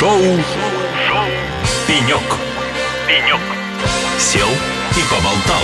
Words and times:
Шоу. 0.00 0.16
«Пенек». 1.86 2.22
«Пенек». 3.06 3.40
Сел 4.18 4.48
и 4.92 5.02
поболтал. 5.10 5.62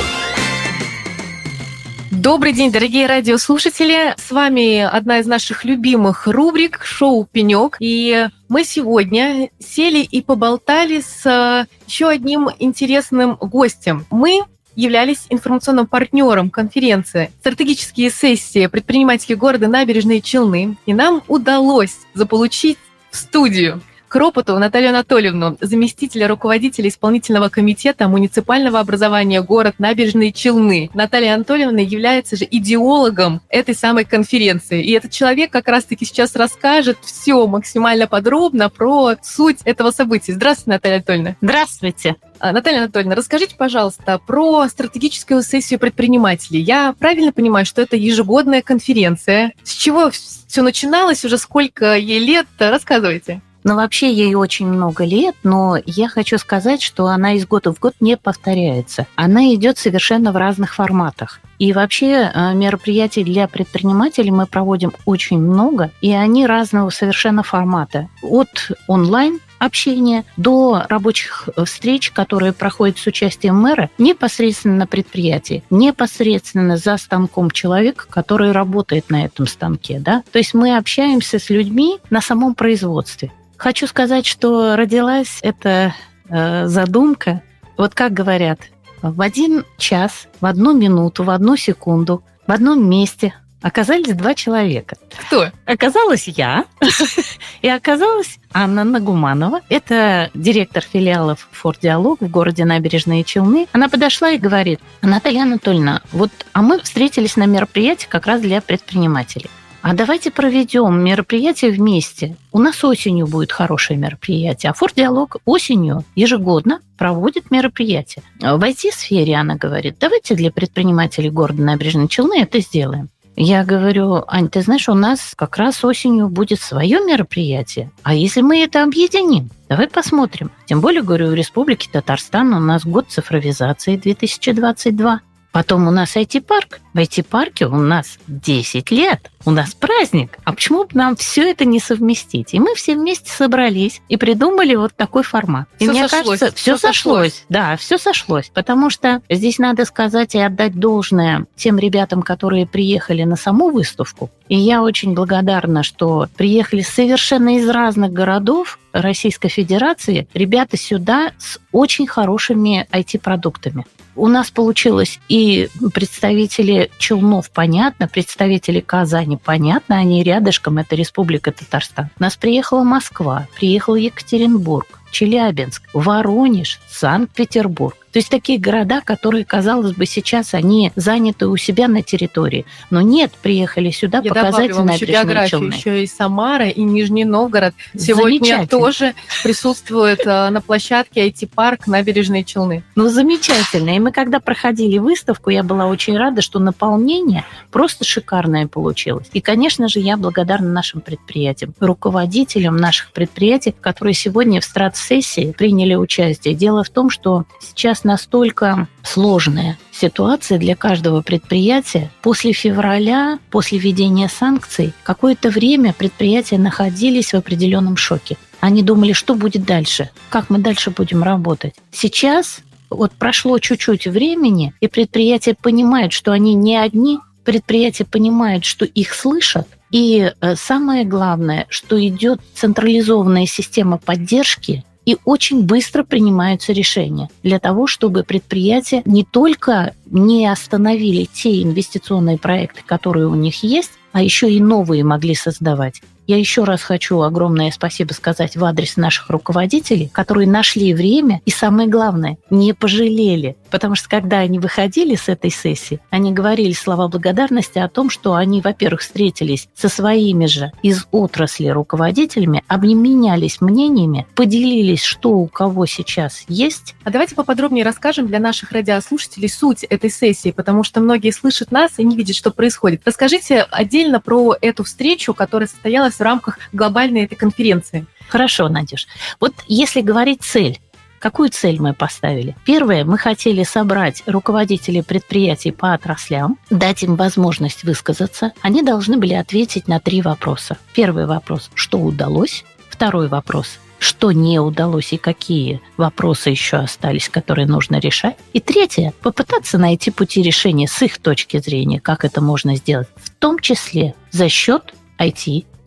Добрый 2.10 2.52
день, 2.52 2.70
дорогие 2.70 3.07
радиослушатели. 3.07 4.14
С 4.18 4.30
вами 4.30 4.80
одна 4.80 5.20
из 5.20 5.26
наших 5.26 5.64
любимых 5.64 6.26
рубрик 6.26 6.84
«Шоу 6.84 7.25
Пенек». 7.25 7.78
И 7.80 8.29
мы 8.50 8.64
сегодня 8.64 9.48
сели 9.59 10.00
и 10.00 10.20
поболтали 10.20 11.00
с 11.00 11.25
э, 11.25 11.64
еще 11.87 12.09
одним 12.09 12.50
интересным 12.59 13.37
гостем. 13.37 14.05
Мы 14.11 14.43
являлись 14.75 15.25
информационным 15.30 15.87
партнером 15.87 16.50
конференции 16.50 17.32
«Стратегические 17.41 18.11
сессии 18.11 18.66
предпринимателей 18.66 19.37
города 19.37 19.66
Набережные 19.66 20.21
Челны». 20.21 20.77
И 20.84 20.93
нам 20.93 21.23
удалось 21.27 21.96
заполучить 22.12 22.77
в 23.11 23.16
студию 23.16 23.80
Кропоту 24.16 24.58
Наталью 24.58 24.88
Анатольевну, 24.88 25.58
заместителя 25.61 26.26
руководителя 26.26 26.88
исполнительного 26.88 27.50
комитета 27.50 28.08
муниципального 28.08 28.80
образования 28.80 29.43
город 29.43 29.74
Набережные 29.76 30.32
Челны. 30.32 30.88
Наталья 30.94 31.34
Анатольевна 31.34 31.82
является 31.82 32.34
же 32.34 32.48
идеологом 32.51 33.43
этой 33.51 33.74
самой 33.74 34.07
конференции. 34.07 34.83
И 34.83 34.93
этот 34.93 35.10
человек 35.10 35.51
как 35.51 35.69
раз-таки 35.69 36.07
сейчас 36.07 36.34
расскажет 36.34 36.97
все 37.02 37.47
максимально 37.47 38.07
подробно 38.07 38.71
про 38.71 39.16
суть 39.23 39.59
этого 39.66 39.91
события. 39.91 40.33
Здравствуйте, 40.33 40.71
Наталья 40.71 40.96
Анатольевна. 40.96 41.37
Здравствуйте. 41.43 42.16
А, 42.38 42.52
Наталья 42.52 42.79
Анатольевна, 42.79 43.16
расскажите, 43.16 43.55
пожалуйста, 43.55 44.19
про 44.27 44.66
стратегическую 44.69 45.43
сессию 45.43 45.79
предпринимателей. 45.79 46.62
Я 46.62 46.95
правильно 46.98 47.33
понимаю, 47.33 47.66
что 47.66 47.83
это 47.83 47.96
ежегодная 47.96 48.62
конференция? 48.62 49.52
С 49.62 49.73
чего 49.73 50.10
все 50.10 50.62
начиналось, 50.62 51.23
уже 51.23 51.37
сколько 51.37 51.98
ей 51.98 52.21
лет? 52.21 52.46
Рассказывайте. 52.59 53.43
Но 53.66 53.75
вообще 53.75 54.12
ей 54.12 54.37
очень 54.37 54.69
много 54.69 55.05
лет, 55.05 55.34
но 55.43 55.77
я 55.87 56.09
хочу 56.09 56.38
сказать, 56.38 56.80
что 56.80 57.07
она 57.07 57.32
из 57.32 57.49
года 57.49 57.74
в 57.74 57.80
год 57.80 57.95
не 57.99 58.16
повторяется. 58.16 59.09
Она 59.16 59.52
идет 59.54 59.77
совершенно 59.77 60.30
в 60.30 60.37
разных 60.37 60.77
форматах. 60.77 61.41
И 61.59 61.73
вообще 61.73 62.30
э, 62.32 62.54
мероприятий 62.54 63.24
для 63.24 63.49
предпринимателей 63.49 64.30
мы 64.30 64.46
проводим 64.46 64.92
очень 65.04 65.41
много, 65.41 65.91
и 66.00 66.12
они 66.12 66.46
разного 66.46 66.91
совершенно 66.91 67.42
формата. 67.42 68.08
От 68.22 68.70
онлайн 68.86 69.41
общения 69.58 70.24
до 70.36 70.84
рабочих 70.88 71.48
встреч, 71.64 72.12
которые 72.12 72.52
проходят 72.52 72.98
с 72.98 73.06
участием 73.08 73.60
мэра 73.60 73.91
непосредственно 73.98 74.76
на 74.76 74.86
предприятии, 74.86 75.64
непосредственно 75.70 76.76
за 76.76 76.98
станком 76.98 77.50
человека, 77.50 78.06
который 78.08 78.52
работает 78.52 79.10
на 79.10 79.24
этом 79.24 79.48
станке. 79.48 79.98
Да? 79.98 80.22
То 80.30 80.38
есть 80.38 80.54
мы 80.54 80.76
общаемся 80.76 81.41
с 81.41 81.50
людьми 81.50 81.98
на 82.10 82.20
самом 82.20 82.54
производстве. 82.54 83.32
Хочу 83.58 83.86
сказать, 83.86 84.26
что 84.26 84.76
родилась 84.76 85.38
эта 85.42 85.94
э, 86.28 86.66
задумка, 86.66 87.42
вот 87.76 87.94
как 87.94 88.12
говорят, 88.12 88.60
в 89.02 89.20
один 89.20 89.64
час, 89.78 90.28
в 90.40 90.46
одну 90.46 90.74
минуту, 90.74 91.24
в 91.24 91.30
одну 91.30 91.56
секунду, 91.56 92.22
в 92.46 92.52
одном 92.52 92.88
месте 92.88 93.34
оказались 93.62 94.14
два 94.14 94.34
человека. 94.34 94.96
Кто? 95.26 95.50
Оказалась 95.64 96.28
я 96.28 96.66
и 97.62 97.68
оказалась 97.68 98.38
Анна 98.52 98.84
Нагуманова. 98.84 99.60
Это 99.68 100.30
директор 100.34 100.82
филиалов 100.82 101.48
«Форд 101.50 101.80
Диалог» 101.80 102.20
в 102.20 102.28
городе 102.28 102.64
Набережные 102.64 103.24
Челны. 103.24 103.66
Она 103.72 103.88
подошла 103.88 104.30
и 104.30 104.38
говорит, 104.38 104.80
Наталья 105.02 105.42
Анатольевна, 105.42 106.02
вот, 106.12 106.30
а 106.52 106.62
мы 106.62 106.80
встретились 106.80 107.36
на 107.36 107.46
мероприятии 107.46 108.06
как 108.08 108.26
раз 108.26 108.41
для 108.41 108.60
предпринимателей. 108.60 109.50
А 109.82 109.94
давайте 109.94 110.30
проведем 110.30 111.02
мероприятие 111.02 111.70
вместе. 111.70 112.36
У 112.52 112.58
нас 112.58 112.82
осенью 112.82 113.27
будет 113.27 113.52
хорошее 113.52 113.98
мероприятие, 113.98 114.70
а 114.70 114.74
Форд-диалог 114.74 115.36
осенью 115.44 116.05
ежегодно 116.14 116.80
проводит 116.98 117.50
мероприятие. 117.50 118.24
В 118.41 118.62
IT-сфере 118.62 119.36
она 119.36 119.54
говорит, 119.54 119.97
давайте 120.00 120.34
для 120.34 120.50
предпринимателей 120.50 121.31
города 121.31 121.62
Набережной 121.62 122.09
Челны 122.09 122.41
это 122.41 122.60
сделаем. 122.60 123.10
Я 123.38 123.64
говорю, 123.64 124.25
Ань, 124.26 124.48
ты 124.48 124.62
знаешь, 124.62 124.88
у 124.88 124.94
нас 124.94 125.34
как 125.37 125.59
раз 125.59 125.84
осенью 125.84 126.31
будет 126.31 126.58
свое 126.58 127.00
мероприятие. 127.04 127.91
А 128.03 128.14
если 128.14 128.41
мы 128.41 128.64
это 128.64 128.82
объединим? 128.82 129.50
Давай 129.69 129.88
посмотрим. 129.88 130.50
Тем 130.64 130.81
более, 130.81 131.03
говорю, 131.03 131.28
в 131.28 131.34
Республике 131.34 131.91
Татарстан 131.93 132.54
у 132.54 132.60
нас 132.60 132.87
год 132.87 133.10
цифровизации 133.10 133.97
2022. 133.97 135.20
Потом 135.53 135.87
у 135.87 135.91
нас 135.91 136.16
IT-парк. 136.16 136.81
В 136.96 136.98
IT-парке 136.98 137.66
у 137.66 137.76
нас 137.76 138.18
10 138.26 138.90
лет. 138.90 139.30
У 139.44 139.50
нас 139.50 139.74
праздник. 139.74 140.38
А 140.44 140.54
почему 140.54 140.84
бы 140.84 140.90
нам 140.94 141.14
все 141.14 141.50
это 141.50 141.66
не 141.66 141.78
совместить? 141.78 142.54
И 142.54 142.58
мы 142.58 142.74
все 142.74 142.94
вместе 142.94 143.30
собрались 143.30 144.00
и 144.08 144.16
придумали 144.16 144.74
вот 144.76 144.94
такой 144.96 145.22
формат. 145.22 145.68
И 145.78 145.84
все 145.84 145.90
мне 145.90 146.08
сошлось. 146.08 146.40
кажется, 146.40 146.56
все, 146.56 146.74
все 146.74 146.78
сошлось. 146.78 147.34
сошлось. 147.34 147.44
Да, 147.50 147.76
все 147.76 147.98
сошлось. 147.98 148.50
Потому 148.54 148.88
что 148.88 149.20
здесь 149.28 149.58
надо 149.58 149.84
сказать 149.84 150.34
и 150.34 150.38
отдать 150.38 150.80
должное 150.80 151.44
тем 151.54 151.78
ребятам, 151.78 152.22
которые 152.22 152.66
приехали 152.66 153.24
на 153.24 153.36
саму 153.36 153.68
выставку. 153.68 154.30
И 154.48 154.56
я 154.56 154.82
очень 154.82 155.12
благодарна, 155.12 155.82
что 155.82 156.28
приехали 156.34 156.80
совершенно 156.80 157.58
из 157.58 157.68
разных 157.68 158.10
городов 158.14 158.78
Российской 158.94 159.50
Федерации 159.50 160.28
ребята 160.32 160.78
сюда 160.78 161.32
с 161.36 161.58
очень 161.72 162.06
хорошими 162.06 162.88
IT-продуктами. 162.90 163.84
У 164.16 164.28
нас 164.28 164.50
получилось 164.50 165.20
и 165.28 165.68
представители 165.92 166.85
Челнов, 166.98 167.50
понятно, 167.50 168.08
представители 168.08 168.80
Казани, 168.80 169.36
понятно, 169.36 169.97
они 169.97 170.22
рядышком, 170.22 170.78
это 170.78 170.94
Республика 170.94 171.52
Татарстан. 171.52 172.10
У 172.19 172.22
нас 172.22 172.36
приехала 172.36 172.84
Москва, 172.84 173.47
приехал 173.56 173.94
Екатеринбург, 173.94 175.00
Челябинск, 175.10 175.82
Воронеж, 175.92 176.80
Санкт-Петербург. 176.88 177.96
То 178.16 178.21
есть 178.21 178.31
такие 178.31 178.59
города, 178.59 179.03
которые, 179.04 179.44
казалось 179.44 179.93
бы, 179.93 180.06
сейчас 180.06 180.54
они 180.54 180.91
заняты 180.97 181.49
у 181.49 181.56
себя 181.59 181.87
на 181.87 182.00
территории. 182.00 182.65
Но 182.88 183.03
нет, 183.03 183.32
приехали 183.43 183.91
сюда 183.91 184.22
Я 184.25 184.32
показать 184.32 184.69
добавлю 184.71 184.75
вам 184.75 184.97
еще 184.97 185.04
географию. 185.04 185.50
Челны. 185.50 185.75
Еще 185.75 186.03
и 186.04 186.06
Самара, 186.06 186.66
и 186.71 186.82
Нижний 186.82 187.26
Новгород 187.26 187.75
сегодня 187.94 188.66
тоже 188.66 189.12
присутствует 189.43 190.21
э, 190.25 190.49
на 190.49 190.62
площадке 190.62 191.28
IT-парк 191.28 191.87
набережной 191.88 192.43
Челны. 192.43 192.84
Ну, 192.94 193.10
замечательно. 193.10 193.94
И 193.94 193.99
мы, 193.99 194.12
когда 194.12 194.41
проходили 194.41 194.97
выставку, 194.97 195.50
я 195.50 195.62
была 195.62 195.84
очень 195.84 196.16
рада, 196.16 196.41
что 196.41 196.59
наполнение 196.59 197.44
просто 197.71 198.06
шикарное 198.06 198.66
получилось. 198.66 199.28
И, 199.34 199.43
конечно 199.43 199.88
же, 199.88 200.00
я 200.00 200.16
благодарна 200.16 200.71
нашим 200.71 201.03
предприятиям, 201.03 201.75
руководителям 201.81 202.78
наших 202.78 203.12
предприятий, 203.12 203.75
которые 203.78 204.15
сегодня 204.15 204.62
в 204.62 204.65
страт-сессии 204.65 205.53
приняли 205.53 205.97
участие. 205.97 206.55
Дело 206.55 206.82
в 206.82 206.88
том, 206.88 207.10
что 207.10 207.44
сейчас 207.60 208.06
настолько 208.06 208.89
сложная 209.03 209.77
ситуация 209.93 210.59
для 210.59 210.75
каждого 210.75 211.21
предприятия. 211.21 212.11
После 212.22 212.53
февраля, 212.53 213.39
после 213.50 213.78
введения 213.78 214.28
санкций, 214.28 214.94
какое-то 215.03 215.50
время 215.50 215.93
предприятия 215.93 216.56
находились 216.56 217.33
в 217.33 217.37
определенном 217.37 217.99
шоке. 217.99 218.39
Они 218.61 218.83
думали, 218.83 219.12
что 219.12 219.34
будет 219.34 219.65
дальше, 219.67 220.11
как 220.31 220.49
мы 220.49 220.59
дальше 220.59 220.91
будем 220.91 221.22
работать. 221.22 221.75
Сейчас 221.93 222.61
вот 222.89 223.12
прошло 223.12 223.59
чуть-чуть 223.59 224.06
времени, 224.06 224.73
и 224.81 224.88
предприятия 224.88 225.55
понимают, 225.55 226.12
что 226.12 226.33
они 226.33 226.55
не 226.55 226.77
одни, 226.77 227.19
предприятия 227.44 228.05
понимают, 228.05 228.65
что 228.65 228.84
их 228.84 229.12
слышат, 229.12 229.69
и 229.91 230.33
э, 230.41 230.56
самое 230.56 231.05
главное, 231.05 231.67
что 231.69 232.05
идет 232.05 232.41
централизованная 232.55 233.47
система 233.47 233.99
поддержки 233.99 234.84
и 235.06 235.17
очень 235.25 235.62
быстро 235.62 236.03
принимаются 236.05 236.72
решения 236.72 237.31
для 237.43 237.59
того, 237.59 237.87
чтобы 237.87 238.25
предприятия 238.25 239.03
не 239.06 239.25
только 239.25 239.94
не 240.11 240.47
остановили 240.47 241.28
те 241.33 241.62
инвестиционные 241.62 242.37
проекты, 242.37 242.83
которые 242.84 243.28
у 243.28 243.34
них 243.34 243.62
есть, 243.62 243.93
а 244.12 244.22
еще 244.22 244.53
и 244.53 244.61
новые 244.61 245.05
могли 245.05 245.34
создавать. 245.34 246.03
Я 246.26 246.38
еще 246.38 246.64
раз 246.64 246.82
хочу 246.82 247.20
огромное 247.20 247.70
спасибо 247.70 248.12
сказать 248.12 248.56
в 248.56 248.64
адрес 248.64 248.97
наших 248.97 249.31
руководителей, 249.31 250.11
которые 250.12 250.49
нашли 250.49 250.93
время 250.93 251.40
и, 251.44 251.50
самое 251.50 251.88
главное, 251.88 252.37
не 252.50 252.73
пожалели. 252.73 253.56
Потому 253.70 253.94
что 253.94 254.08
когда 254.08 254.38
они 254.38 254.58
выходили 254.58 255.14
с 255.14 255.28
этой 255.28 255.50
сессии, 255.50 256.00
они 256.11 256.32
говорили 256.32 256.73
слова 256.73 257.06
благодарности 257.06 257.78
о 257.78 257.88
том, 257.88 258.11
что 258.11 258.34
они, 258.34 258.61
во-первых, 258.61 259.02
встретились 259.02 259.69
со 259.75 259.88
своими 259.88 260.46
же 260.46 260.73
из 260.82 261.06
отрасли 261.12 261.69
руководителями, 261.69 262.64
обменялись 262.67 263.61
мнениями, 263.61 264.26
поделились, 264.34 265.05
что 265.05 265.31
у 265.31 265.46
кого 265.46 265.87
сейчас 265.87 266.44
есть. 266.49 266.96
А 267.05 267.11
давайте 267.11 267.37
поподробнее 267.37 267.84
расскажем 267.84 268.26
для 268.26 268.40
наших 268.40 268.73
радиослушателей 268.73 269.49
суть 269.49 269.84
этой 269.84 270.11
сессии, 270.11 270.50
потому 270.50 270.82
что 270.82 271.00
многие 271.00 271.31
слышат 271.31 271.70
нас 271.70 271.93
и 271.99 272.05
не 272.05 272.17
видят, 272.17 272.34
что 272.34 272.50
происходит. 272.50 273.02
Расскажите 273.05 273.62
отдельно 273.70 274.20
про 274.20 274.56
эту 274.61 274.82
встречу, 274.82 275.32
которая 275.32 275.69
состоялась 275.69 276.15
в 276.18 276.22
рамках 276.22 276.58
глобальной 276.72 277.24
этой 277.24 277.36
конференции. 277.36 278.06
Хорошо, 278.28 278.68
Надюш. 278.68 279.06
Вот 279.40 279.54
если 279.68 280.00
говорить 280.00 280.42
цель, 280.42 280.80
Какую 281.18 281.48
цель 281.48 281.80
мы 281.80 281.94
поставили? 281.94 282.54
Первое, 282.64 283.04
мы 283.04 283.18
хотели 283.18 283.64
собрать 283.64 284.22
руководителей 284.26 285.02
предприятий 285.02 285.72
по 285.72 285.92
отраслям, 285.92 286.58
дать 286.70 287.02
им 287.02 287.16
возможность 287.16 287.84
высказаться. 287.84 288.52
Они 288.60 288.82
должны 288.82 289.16
были 289.16 289.34
ответить 289.34 289.88
на 289.88 289.98
три 289.98 290.20
вопроса. 290.20 290.76
Первый 290.94 291.26
вопрос, 291.26 291.70
что 291.74 291.98
удалось? 291.98 292.64
Второй 292.88 293.28
вопрос, 293.28 293.78
что 293.98 294.30
не 294.30 294.60
удалось 294.60 295.12
и 295.12 295.16
какие 295.16 295.80
вопросы 295.96 296.50
еще 296.50 296.76
остались, 296.76 297.28
которые 297.28 297.66
нужно 297.66 297.98
решать. 297.98 298.36
И 298.52 298.60
третье, 298.60 299.12
попытаться 299.22 299.78
найти 299.78 300.10
пути 300.10 300.42
решения 300.42 300.86
с 300.86 301.00
их 301.02 301.18
точки 301.18 301.58
зрения, 301.58 302.00
как 302.00 302.24
это 302.24 302.40
можно 302.40 302.76
сделать, 302.76 303.08
в 303.16 303.30
том 303.30 303.58
числе 303.58 304.14
за 304.30 304.48
счет 304.48 304.94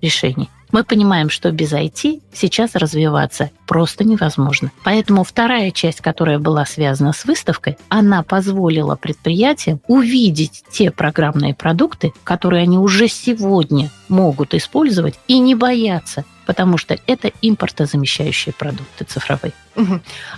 IT-решений. 0.02 0.50
Мы 0.72 0.84
понимаем, 0.84 1.30
что 1.30 1.52
без 1.52 1.74
IT 1.74 2.22
сейчас 2.34 2.76
развиваться 2.76 3.52
просто 3.70 4.04
невозможно. 4.04 4.72
Поэтому 4.84 5.24
вторая 5.24 5.70
часть, 5.70 6.02
которая 6.02 6.40
была 6.40 6.66
связана 6.66 7.14
с 7.14 7.24
выставкой, 7.24 7.78
она 7.88 8.24
позволила 8.24 8.96
предприятиям 8.96 9.80
увидеть 9.86 10.64
те 10.72 10.90
программные 10.90 11.54
продукты, 11.54 12.12
которые 12.24 12.64
они 12.64 12.80
уже 12.80 13.08
сегодня 13.08 13.92
могут 14.10 14.56
использовать 14.56 15.20
и 15.28 15.38
не 15.38 15.54
бояться 15.54 16.26
потому 16.50 16.80
что 16.80 16.98
это 17.06 17.32
импортозамещающие 17.44 18.54
продукты 18.54 19.06
цифровые. 19.06 19.54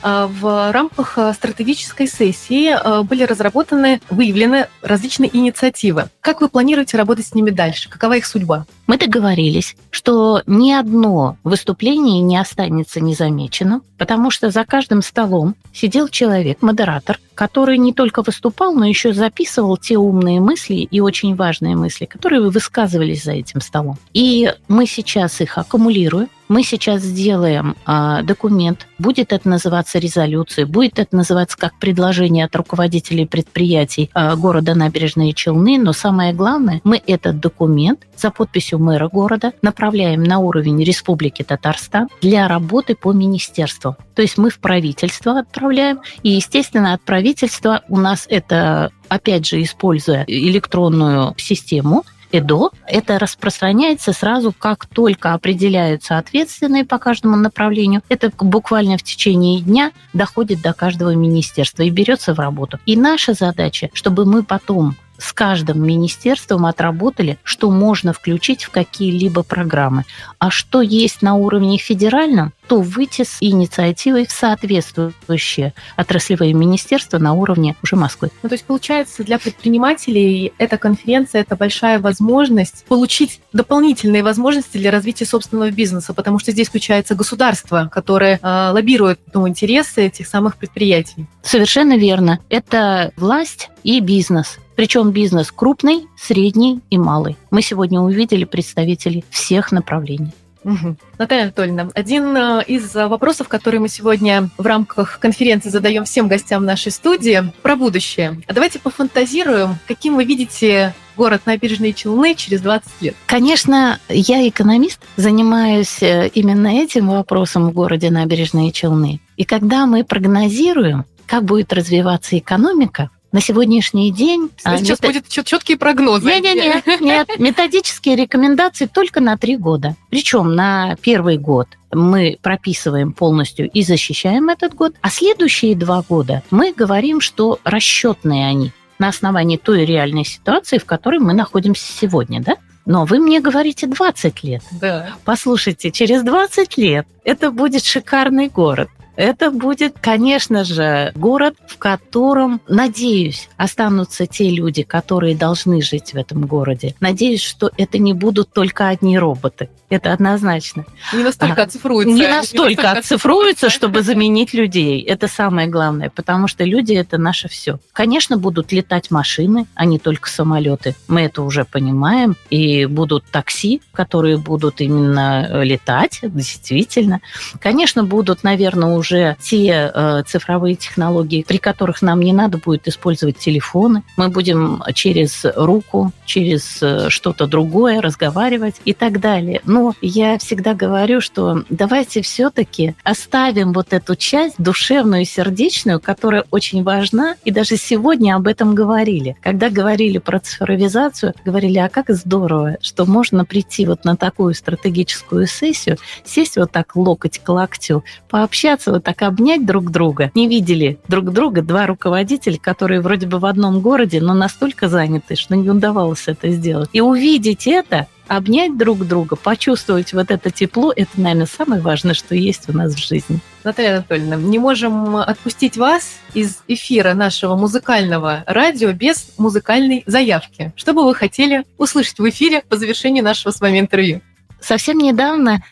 А 0.04 0.28
в 0.28 0.72
рамках 0.74 1.18
а, 1.18 1.34
стратегической 1.34 2.06
сессии 2.06 2.68
а, 2.70 3.04
были 3.04 3.24
разработаны, 3.24 4.02
выявлены 4.10 4.68
различные 4.82 5.36
инициативы. 5.36 6.10
Как 6.20 6.42
вы 6.42 6.50
планируете 6.50 6.98
работать 6.98 7.28
с 7.28 7.34
ними 7.34 7.50
дальше? 7.50 7.90
Какова 7.90 8.18
их 8.18 8.26
судьба? 8.26 8.66
Мы 8.88 8.98
договорились, 8.98 9.78
что 9.90 10.44
ни 10.48 10.74
одно 10.74 11.38
выступление 11.46 12.20
не 12.20 12.38
останется 12.38 13.00
незамеченным, 13.00 13.21
замечено, 13.22 13.82
потому 14.02 14.32
что 14.32 14.50
за 14.50 14.66
каждым 14.66 15.04
столом 15.04 15.54
сидел 15.72 16.08
человек, 16.08 16.64
модератор, 16.64 17.20
который 17.36 17.78
не 17.78 17.94
только 17.94 18.24
выступал, 18.24 18.74
но 18.74 18.84
еще 18.88 19.14
записывал 19.14 19.78
те 19.78 19.96
умные 19.96 20.40
мысли 20.40 20.74
и 20.74 21.00
очень 21.00 21.36
важные 21.36 21.76
мысли, 21.76 22.06
которые 22.06 22.50
высказывались 22.50 23.24
за 23.24 23.34
этим 23.34 23.62
столом. 23.62 24.00
И 24.12 24.52
мы 24.68 24.88
сейчас 24.88 25.40
их 25.40 25.60
аккумулируем, 25.60 26.30
мы 26.52 26.64
сейчас 26.64 27.02
сделаем 27.02 27.78
э, 27.88 28.24
документ, 28.24 28.86
будет 29.00 29.32
это 29.32 29.48
называться 29.48 30.00
резолюцией, 30.00 30.68
будет 30.68 31.00
это 31.00 31.16
называться 31.16 31.58
как 31.58 31.80
предложение 31.80 32.44
от 32.44 32.54
руководителей 32.58 33.26
предприятий 33.26 34.12
э, 34.14 34.36
города 34.36 34.76
Набережные 34.76 35.32
Челны, 35.32 35.78
но 35.80 35.94
самое 35.94 36.34
главное, 36.34 36.82
мы 36.84 37.02
этот 37.08 37.40
документ 37.40 38.02
за 38.18 38.32
подписью 38.32 38.80
мэра 38.80 39.08
города 39.08 39.54
направляем 39.62 40.24
на 40.24 40.40
уровень 40.40 40.84
Республики 40.84 41.42
Татарстан 41.42 42.10
для 42.22 42.50
работы 42.50 42.96
по 42.96 43.14
министерству. 43.14 43.91
То 44.16 44.22
есть 44.22 44.38
мы 44.38 44.50
в 44.50 44.60
правительство 44.60 45.40
отправляем, 45.40 46.02
и, 46.24 46.30
естественно, 46.30 46.94
от 46.94 47.02
правительства 47.02 47.82
у 47.90 47.98
нас 47.98 48.26
это 48.30 48.92
опять 49.10 49.46
же, 49.46 49.62
используя 49.62 50.24
электронную 50.26 51.34
систему, 51.38 52.06
ЭДО. 52.32 52.72
Это 52.88 53.20
распространяется 53.20 54.14
сразу, 54.14 54.54
как 54.58 54.86
только 54.86 55.34
определяются 55.34 56.18
ответственные 56.18 56.86
по 56.86 56.98
каждому 56.98 57.36
направлению. 57.36 58.02
Это 58.10 58.32
буквально 58.40 58.98
в 58.98 59.04
течение 59.04 59.60
дня 59.60 59.92
доходит 60.14 60.62
до 60.62 60.74
каждого 60.74 61.14
министерства 61.14 61.84
и 61.84 61.90
берется 61.90 62.34
в 62.34 62.40
работу. 62.40 62.80
И 62.86 62.96
наша 62.96 63.34
задача, 63.34 63.90
чтобы 63.94 64.26
мы 64.26 64.44
потом 64.44 64.96
с 65.18 65.34
каждым 65.34 65.86
министерством 65.86 66.66
отработали, 66.66 67.38
что 67.44 67.70
можно 67.70 68.12
включить 68.12 68.64
в 68.64 68.72
какие-либо 68.72 69.44
программы. 69.44 70.06
А 70.40 70.50
что 70.50 70.82
есть 70.82 71.22
на 71.22 71.36
уровне 71.36 71.78
федеральном, 71.78 72.54
то 72.72 72.80
выйти 72.80 73.24
с 73.24 73.36
инициативой 73.42 74.26
в 74.26 74.32
соответствующие 74.32 75.74
отраслевые 75.98 76.54
министерства 76.54 77.18
на 77.18 77.34
уровне 77.34 77.76
уже 77.84 77.98
Москвы. 77.98 78.32
Ну, 78.44 78.48
то 78.48 78.56
есть, 78.56 78.64
получается, 78.64 79.26
для 79.26 79.40
предпринимателей 79.40 80.54
эта 80.58 80.78
конференция– 80.78 81.42
это 81.42 81.58
большая 81.58 82.00
возможность 82.00 82.86
получить 82.86 83.42
дополнительные 83.52 84.24
возможности 84.24 84.78
для 84.78 84.90
развития 84.90 85.26
собственного 85.26 85.70
бизнеса, 85.70 86.14
потому 86.14 86.40
что 86.40 86.54
здесь 86.54 86.70
включается 86.70 87.14
государство, 87.14 87.90
которое 87.92 88.40
э, 88.42 88.72
лоббирует 88.72 89.20
ну, 89.34 89.50
интересы 89.50 90.06
этих 90.06 90.26
самых 90.26 90.56
предприятий. 90.56 91.26
Совершенно 91.44 91.98
верно. 91.98 92.40
Это 92.48 93.12
власть 93.18 93.70
и 93.84 94.00
бизнес. 94.00 94.60
Причем 94.78 95.12
бизнес 95.12 95.52
крупный, 95.52 96.08
средний 96.18 96.80
и 96.90 96.98
малый. 96.98 97.36
Мы 97.52 97.62
сегодня 97.62 98.00
увидели 98.00 98.46
представителей 98.46 99.26
всех 99.30 99.74
направлений. 99.74 100.32
Угу. 100.64 100.96
Наталья 101.18 101.44
Анатольевна, 101.44 101.90
один 101.94 102.36
э, 102.38 102.64
из 102.68 102.94
вопросов, 102.94 103.48
которые 103.48 103.82
мы 103.82 103.88
сегодня 103.90 104.50
в 104.58 104.66
рамках 104.66 105.20
конференции 105.20 105.70
задаем 105.70 106.06
всем 106.06 106.28
гостям 106.28 106.66
нашей 106.66 106.92
студии, 106.92 107.52
про 107.62 107.76
будущее. 107.76 108.42
А 108.48 108.54
давайте 108.54 108.80
пофантазируем, 108.80 109.78
каким 109.88 110.16
вы 110.16 110.26
видите 110.26 110.94
город 111.18 111.42
Набережные 111.46 111.94
Челны 111.94 112.36
через 112.36 112.62
20 112.62 113.02
лет? 113.02 113.16
Конечно, 113.26 114.00
я 114.08 114.48
экономист, 114.48 115.02
занимаюсь 115.16 116.02
э, 116.02 116.30
именно 116.34 116.68
этим 116.68 117.10
вопросом 117.10 117.70
в 117.70 117.74
городе 117.74 118.12
Набережные 118.12 118.72
Челны. 118.72 119.20
И 119.38 119.44
когда 119.44 119.86
мы 119.88 120.04
прогнозируем, 120.04 121.06
как 121.26 121.44
будет 121.46 121.74
развиваться 121.74 122.38
экономика, 122.38 123.10
на 123.32 123.42
сегодняшний 123.42 124.12
день... 124.12 124.50
А, 124.64 124.78
сейчас 124.78 125.02
мет... 125.02 125.14
будет 125.14 125.28
четкие 125.28 125.78
прогнозы. 125.78 126.28
Нет, 126.28 126.44
нет, 126.44 126.86
нет, 126.88 127.02
нет. 127.02 127.40
Методические 127.40 128.16
рекомендации 128.16 128.86
только 128.86 129.22
на 129.22 129.38
три 129.38 129.58
года. 129.58 129.96
Причем 130.10 130.56
на 130.56 130.96
первый 131.02 131.38
год 131.38 131.68
мы 131.92 132.38
прописываем 132.42 133.14
полностью 133.14 133.70
и 133.70 133.82
защищаем 133.84 134.50
этот 134.50 134.74
год, 134.74 134.96
а 135.02 135.10
следующие 135.10 135.76
два 135.76 136.02
года 136.02 136.44
мы 136.52 136.74
говорим, 136.74 137.22
что 137.22 137.60
расчетные 137.64 138.48
они 138.48 138.72
на 139.00 139.08
основании 139.08 139.58
той 139.58 139.86
реальной 139.86 140.26
ситуации, 140.26 140.78
в 140.78 140.86
которой 140.86 141.20
мы 141.20 141.34
находимся 141.34 141.92
сегодня, 141.92 142.42
да? 142.42 142.58
Но 142.86 143.06
вы 143.06 143.20
мне 143.20 143.40
говорите 143.40 143.88
20 143.88 144.44
лет. 144.44 144.64
Да. 144.72 145.16
Послушайте, 145.24 145.92
через 145.92 146.24
20 146.24 146.78
лет 146.78 147.08
это 147.24 147.52
будет 147.52 147.84
шикарный 147.84 148.48
город. 148.48 148.90
Это 149.16 149.52
будет, 149.52 149.98
конечно 150.00 150.64
же, 150.64 151.12
город, 151.16 151.56
в 151.68 151.78
котором, 151.78 152.62
надеюсь, 152.68 153.50
останутся 153.58 154.26
те 154.26 154.50
люди, 154.50 154.84
которые 154.84 155.36
должны 155.36 155.82
жить 155.82 156.14
в 156.14 156.18
этом 156.18 156.46
городе. 156.46 156.96
Надеюсь, 157.00 157.44
что 157.44 157.72
это 157.78 157.98
не 157.98 158.14
будут 158.14 158.54
только 158.54 158.88
одни 158.88 159.18
роботы. 159.20 159.70
Это 159.90 160.14
однозначно. 160.14 160.86
Не 161.14 161.24
настолько 161.24 161.64
а, 161.64 161.66
оцифруется. 161.66 162.14
Не 162.14 162.26
настолько, 162.28 162.70
не 162.70 162.76
настолько 162.76 162.92
оцифруется, 162.92 163.70
чтобы 163.70 164.04
заменить 164.04 164.54
людей. 164.54 165.02
Это 165.02 165.28
самое 165.28 165.68
главное, 165.68 166.10
потому 166.10 166.48
что 166.48 166.64
люди– 166.64 166.94
это 166.96 167.18
наше 167.18 167.50
все. 167.50 167.78
Конечно, 167.92 168.38
будут 168.38 168.72
летать 168.72 169.12
машины, 169.12 169.68
а 169.76 169.84
не 169.84 170.00
только 170.00 170.30
самолеты. 170.30 170.96
Мы 171.10 171.24
это 171.24 171.42
уже 171.42 171.66
понимаем. 171.66 172.38
И 172.50 172.86
будут 172.86 173.26
такси, 173.26 173.82
которые 173.92 174.38
будут 174.38 174.80
именно 174.80 175.62
летать, 175.62 176.20
действительно. 176.24 177.20
Конечно, 177.60 178.06
будут, 178.06 178.44
наверное, 178.44 178.96
уже 179.02 179.36
те 179.42 179.92
э, 179.94 180.24
цифровые 180.28 180.76
технологии, 180.76 181.44
при 181.48 181.58
которых 181.58 182.04
нам 182.04 182.20
не 182.20 182.34
надо 182.34 182.60
будет 182.60 182.88
использовать 182.88 183.38
телефоны. 183.38 184.04
Мы 184.16 184.30
будем 184.30 184.84
через 184.94 185.44
руку, 185.56 186.12
через 186.26 186.82
э, 186.84 187.10
что-то 187.10 187.48
другое 187.48 188.00
разговаривать 188.00 188.76
и 188.86 188.94
так 188.94 189.20
далее. 189.20 189.62
Но 189.66 189.96
я 190.02 190.38
всегда 190.38 190.76
говорю, 190.76 191.20
что 191.20 191.64
давайте 191.70 192.22
все-таки 192.22 192.96
оставим 193.04 193.74
вот 193.74 193.92
эту 193.92 194.16
часть 194.16 194.56
душевную, 194.60 195.26
сердечную, 195.26 196.00
которая 196.00 196.46
очень 196.52 196.84
важна, 196.84 197.36
и 197.44 197.50
даже 197.50 197.78
сегодня 197.78 198.36
об 198.36 198.46
этом 198.48 198.76
говорили. 198.76 199.36
Когда 199.42 199.70
говорили 199.72 200.20
про 200.20 200.40
цифровизацию, 200.40 201.34
говорили, 201.44 201.80
а 201.80 201.90
как 201.90 202.12
здорово, 202.12 202.78
что 202.82 203.06
можно 203.06 203.46
прийти 203.46 203.88
вот 203.88 204.06
на 204.06 204.16
такую 204.16 204.54
стратегическую 204.54 205.48
сессию, 205.48 205.98
сесть 206.24 206.58
вот 206.58 206.72
так 206.72 206.96
локоть 206.96 207.40
к 207.40 207.50
локтю, 207.50 208.04
пообщаться, 208.30 208.91
так 209.00 209.22
обнять 209.22 209.66
друг 209.66 209.92
друга. 209.92 210.32
Не 210.36 210.48
видели 210.48 211.00
друг 211.08 211.32
друга 211.32 211.62
два 211.62 211.88
руководителя, 211.88 212.58
которые 212.58 213.02
вроде 213.02 213.28
бы 213.28 213.40
в 213.40 213.46
одном 213.46 213.82
городе, 213.82 214.22
но 214.22 214.34
настолько 214.34 214.90
заняты, 214.90 215.36
что 215.36 215.56
не 215.56 215.70
удавалось 215.70 216.24
это 216.28 216.50
сделать. 216.50 216.90
И 216.94 217.02
увидеть 217.02 217.68
это, 217.68 218.08
обнять 218.28 218.78
друг 218.78 219.06
друга, 219.06 219.36
почувствовать 219.36 220.14
вот 220.14 220.32
это 220.32 220.52
тепло, 220.52 220.94
это, 220.96 221.10
наверное, 221.16 221.48
самое 221.48 221.82
важное, 221.82 222.14
что 222.14 222.34
есть 222.34 222.70
у 222.70 222.74
нас 222.74 222.94
в 222.94 223.06
жизни. 223.06 223.40
Наталья 223.64 223.96
Анатольевна, 223.96 224.38
не 224.38 224.58
можем 224.58 225.18
отпустить 225.18 225.78
вас 225.78 226.14
из 226.34 226.64
эфира 226.68 227.14
нашего 227.14 227.56
музыкального 227.56 228.44
радио 228.48 228.94
без 228.94 229.34
музыкальной 229.38 230.04
заявки. 230.06 230.72
Что 230.76 230.94
бы 230.94 231.04
вы 231.04 231.14
хотели 231.14 231.66
услышать 231.78 232.20
в 232.20 232.30
эфире 232.30 232.64
по 232.68 232.78
завершении 232.78 233.22
нашего 233.22 233.52
с 233.52 233.60
вами 233.60 233.80
интервью? 233.80 234.22
Совсем 234.62 234.98
недавно, 235.00 235.64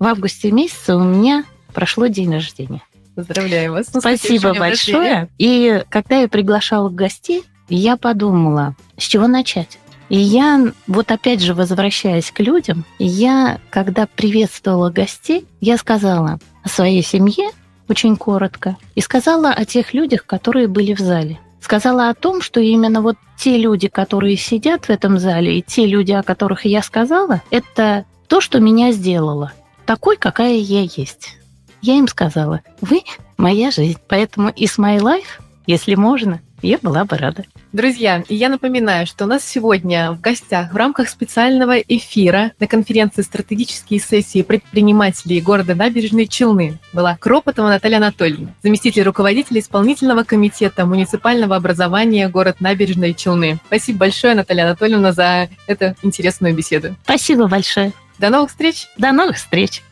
в 0.00 0.04
августе 0.04 0.50
месяце, 0.50 0.96
у 0.96 1.04
меня 1.04 1.44
прошло 1.70 2.06
день 2.06 2.32
рождения. 2.32 2.82
Поздравляю 3.14 3.72
вас. 3.72 3.86
Спасибо 3.88 4.54
большое. 4.54 5.28
И 5.38 5.82
когда 5.88 6.20
я 6.20 6.28
приглашала 6.28 6.88
гостей, 6.88 7.44
я 7.68 7.96
подумала, 7.96 8.74
с 8.96 9.04
чего 9.04 9.26
начать? 9.26 9.78
И 10.08 10.18
я, 10.18 10.72
вот 10.88 11.12
опять 11.12 11.40
же, 11.40 11.54
возвращаясь 11.54 12.32
к 12.32 12.40
людям, 12.40 12.84
я, 12.98 13.60
когда 13.70 14.06
приветствовала 14.06 14.90
гостей, 14.90 15.46
я 15.60 15.76
сказала 15.76 16.40
о 16.64 16.68
своей 16.68 17.02
семье 17.02 17.50
очень 17.88 18.16
коротко 18.16 18.76
и 18.94 19.00
сказала 19.00 19.50
о 19.50 19.64
тех 19.64 19.94
людях, 19.94 20.26
которые 20.26 20.66
были 20.66 20.94
в 20.94 20.98
зале. 20.98 21.38
Сказала 21.60 22.08
о 22.08 22.14
том, 22.14 22.42
что 22.42 22.58
именно 22.60 23.02
вот 23.02 23.16
те 23.36 23.56
люди, 23.58 23.88
которые 23.88 24.36
сидят 24.36 24.86
в 24.86 24.90
этом 24.90 25.18
зале, 25.18 25.58
и 25.58 25.62
те 25.62 25.86
люди, 25.86 26.12
о 26.12 26.22
которых 26.22 26.64
я 26.64 26.82
сказала, 26.82 27.42
это 27.50 28.04
то, 28.28 28.40
что 28.40 28.60
меня 28.60 28.92
сделало 28.92 29.52
такой, 29.86 30.16
какая 30.16 30.54
я 30.54 30.82
есть. 30.82 31.36
Я 31.82 31.94
им 31.94 32.08
сказала, 32.08 32.60
вы 32.80 33.02
моя 33.36 33.70
жизнь, 33.70 33.98
поэтому 34.08 34.50
из 34.50 34.78
my 34.78 34.98
life, 34.98 35.40
если 35.66 35.94
можно, 35.94 36.40
я 36.62 36.78
была 36.82 37.04
бы 37.04 37.16
рада. 37.16 37.44
Друзья, 37.72 38.22
я 38.28 38.48
напоминаю, 38.48 39.06
что 39.06 39.24
у 39.24 39.28
нас 39.28 39.44
сегодня 39.44 40.12
в 40.12 40.20
гостях 40.20 40.72
в 40.72 40.76
рамках 40.76 41.08
специального 41.08 41.78
эфира 41.78 42.52
на 42.58 42.66
конференции 42.66 43.22
«Стратегические 43.22 44.00
сессии 44.00 44.42
предпринимателей 44.42 45.40
города 45.40 45.74
Набережные 45.74 46.26
Челны» 46.26 46.78
была 46.92 47.16
Кропотова 47.16 47.68
Наталья 47.68 47.96
Анатольевна, 47.96 48.54
заместитель 48.62 49.04
руководителя 49.04 49.60
исполнительного 49.60 50.24
комитета 50.24 50.84
муниципального 50.84 51.56
образования 51.56 52.28
город 52.28 52.56
Набережные 52.60 53.14
Челны. 53.14 53.58
Спасибо 53.66 54.00
большое, 54.00 54.34
Наталья 54.34 54.64
Анатольевна, 54.64 55.12
за 55.12 55.48
эту 55.66 55.94
интересную 56.02 56.54
беседу. 56.54 56.96
Спасибо 57.04 57.46
большое. 57.46 57.92
До 58.18 58.28
новых 58.28 58.50
встреч. 58.50 58.88
До 58.98 59.12
новых 59.12 59.36
встреч. 59.36 59.82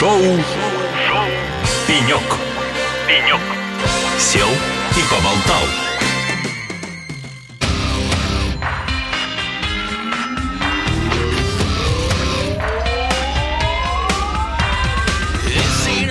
Шоу. 0.00 0.18
«Пенек». 1.86 2.22
«Пенек». 3.06 3.40
Сел 4.18 4.48
и 4.48 5.02
поболтал. 5.10 5.66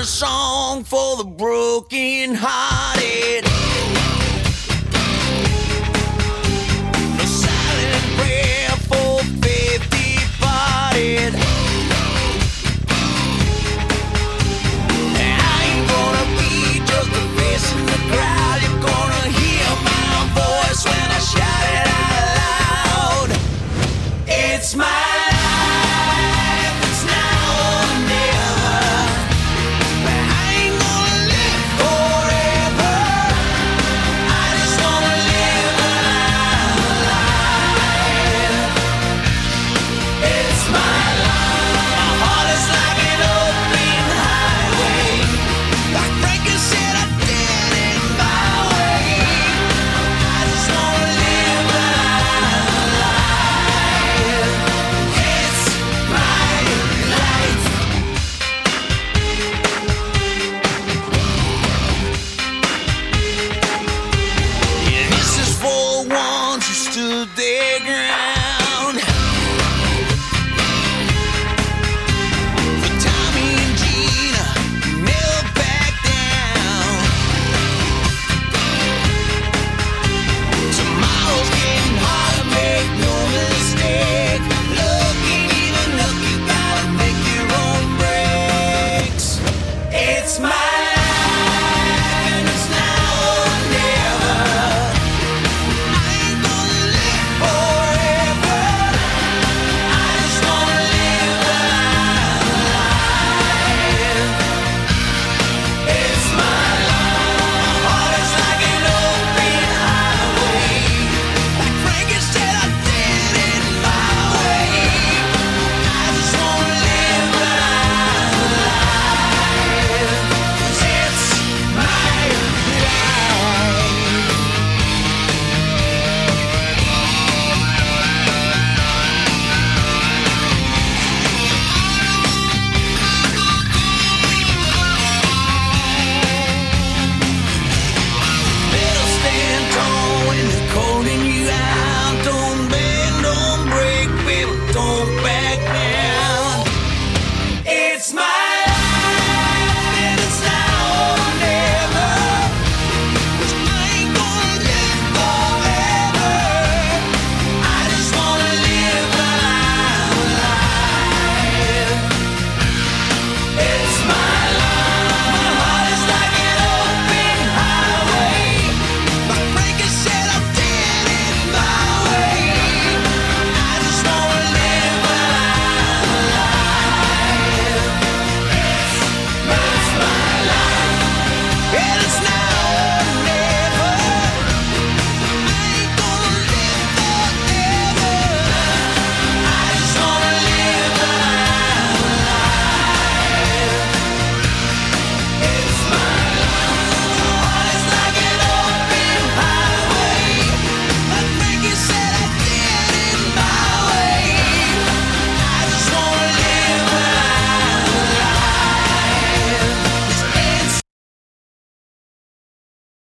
Song 0.03 0.83
for 0.83 1.17
the 1.17 1.23
broken 1.23 2.35
hearted. 2.35 3.48